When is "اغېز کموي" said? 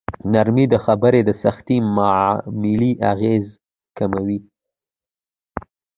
3.11-4.39